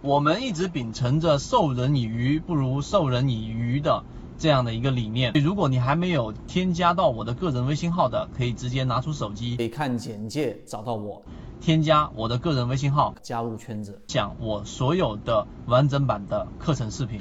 [0.00, 4.04] 我们一直秉承着授人以鱼不如授人以渔的
[4.38, 5.32] 这样的一个理念。
[5.42, 11.20] 如果你还没有添加到我的个人微信号的，可以直接拿出手机，可以看简介找到我，
[11.60, 17.20] 添加我的个人微信号，加入圈子，讲我所有的完整版的课程视频。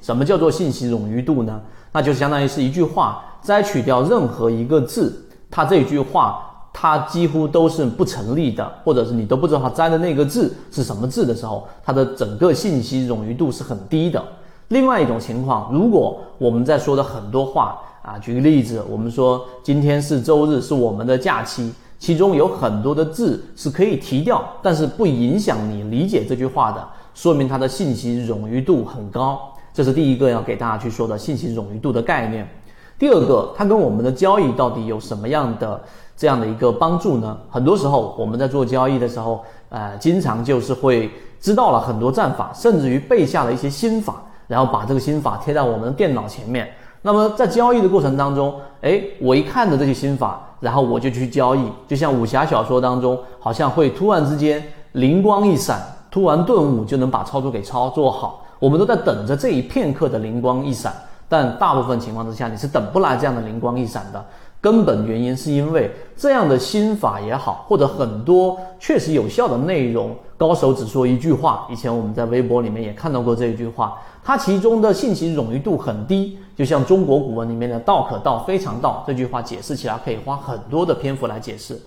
[0.00, 1.60] 什么叫做信息冗余度呢？
[1.92, 6.42] 那就相当于是一句话摘取掉任何一个字，它这句话。
[6.78, 14.22] 它几乎都是不成立的，或者是你都不知道它摘的那个字是什么字的时候，它的整个信息冗余度是很低的。
[14.68, 29.40] 另外一种情况，如果我们在说的很多话啊，举个例子，我们说今天是周日，是我们的假期，其中有很多的字是可以提掉，但是不影响你理解这句话的，说明它的信息冗余度很高。
[29.72, 32.46] 这是第一个要给大家去说的信息冗余度的概念。
[32.98, 35.80] 第二个，它跟我们的交易到底有什么样的？
[36.18, 46.66] 这样的一个帮助呢，很多时候我们在做交易的时候，呃，经常就是会知道了很多战法，甚至于背下了一些心法，然后把这个心法贴在我们的电脑前面。
[47.02, 55.78] 那么在交易的过程当中，哎，我一看着这些心法，然后我就去交易，就像武侠小说当中，好像会突然之间灵光一闪，
[56.10, 58.42] 突然顿悟就能把操作给操作好。
[58.58, 60.94] 我们都在等着这一片刻的灵光一闪，
[61.28, 64.24] 但大部分情况之下，你是等不来这样的灵光一闪的。
[64.58, 71.66] 根本原因是因为这样的心法也好，或者很多确实有效的内容，高手只说一句话。
[71.70, 81.80] 以前我们在微博里面也看到过这一句话，它其中的信息冗余度很低，就像中国古文里面的“道可道，非常道”这句话解释起来可以花很多的篇幅来解释。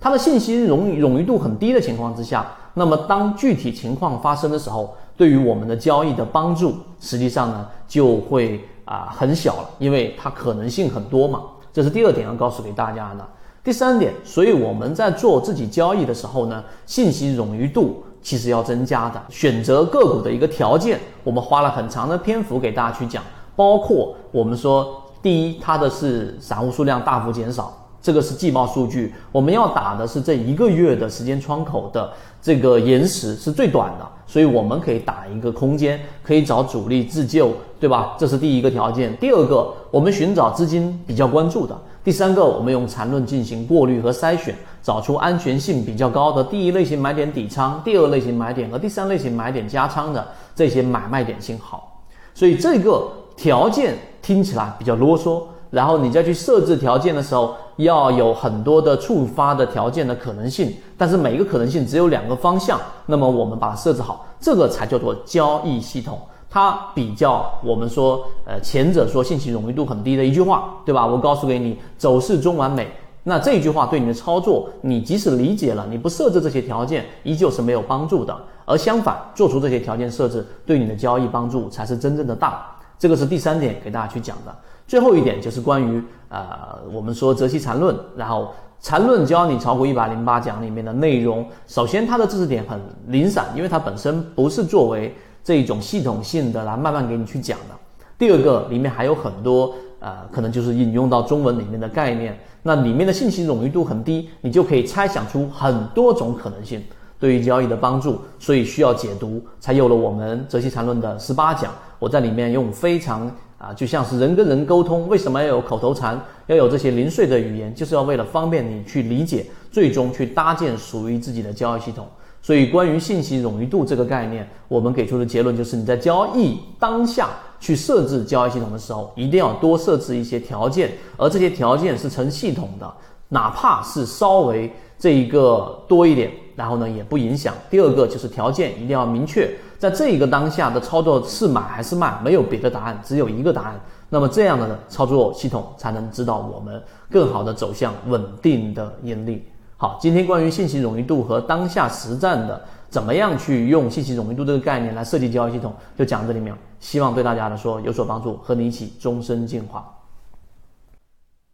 [0.00, 11.42] 它的信息冗冗余度很低的情况之下，那么当具体情况发生的时候，对于我们的交易的帮助，实际上呢就会啊很小了，因为它可能性很多嘛。
[11.72, 13.26] 这是第二点要告诉给大家的。
[13.62, 19.20] 第三点，所以我们在做自己交易的时候呢，信息冗余度其实要增加的。
[19.28, 23.22] 选择个股的一个条件，我们花了很长的篇幅给大家去讲，
[23.56, 27.72] 包括我们说，第一，它的是散户数量大幅减少。
[28.04, 38.14] 这个是季报数据，我们要打的是这一个月的时间窗口的这个延时是最短的，所以我们可以打一个空间，可以找主力自救，对吧？
[38.18, 39.16] 这是第一个条件。
[39.16, 41.74] 第二个，我们寻找资金比较关注的。
[42.04, 52.04] 第三个，我们用缠论进行过滤和筛选，找出安全性比较高的第一类型买点底仓，第二类型买点和第三类型买点加仓的这些买卖点信号。
[52.34, 55.44] 所以这个条件听起来比较啰嗦。
[55.70, 66.18] 然后你再去设置条件的时候，要有很多的触发的条件的可能性，但是每一个可能性只有两个方向，那么我们把它设置好，这个才叫做交易系统。
[66.48, 71.04] 它比较我们说，呃，前者说信息冗余度很低的一句话，对吧？
[71.04, 72.88] 我告诉给你走势中完美，
[73.24, 78.36] 那这句话对你的操作，你即使理解了，你不设置这些条件，依旧是没有帮助的。
[78.66, 82.64] 而相反，做出这些条件设置，对你的交易帮助才是真正的大。
[82.96, 84.54] 这个是第三点给大家去讲的。
[84.86, 91.46] 最后一点就是关于呃，我们说择期缠论，然后缠论教你炒股一百零八讲里面的内容。
[91.66, 97.74] 首先，它的知识点很零散，因为它本身不是作为这种系统性的来慢慢给你去讲的。
[98.18, 106.82] 第二个，里面还有很多呃，可能就是引用到中文里面的概念，那里面的信息冗余度很低，你就可以猜想出很多种可能性，
[107.18, 108.20] 对于交易的帮助。
[108.38, 111.72] 所以需要解读，才有了我们择期缠论的十八讲。
[111.98, 113.30] 我在里面用非常。
[113.64, 122.06] 啊，就像是人跟人沟通，为什么要有口头禅，要有这些零碎的语言，就是要为了方便你去理解，最终去搭建属于自己的交易系统。
[122.42, 132.94] 所以，关于信息冗余度这个概念，我们给出的结论就是，你在交易当下去设置交易系统的时候，一定要多设置一些条件，而这些条件是成系统的，
[133.28, 136.30] 哪怕是稍微这一个多一点。
[136.56, 137.52] 然后呢，也不影响。
[137.68, 143.80] 第二个就是条件一定要明确，在这一个当下的操作是买还是卖，没有别的答案，只有一个答案。
[144.08, 146.80] 那么这样的操作系统才能指导我们
[147.10, 149.44] 更好的走向稳定的盈利。
[149.76, 159.92] 好，今天关于信息冗余度和当下实战的怎么样去用信息冗余度这个概念来设计交易系统，就讲这里面，希望对大家来说有所帮助，和你一起终身进化。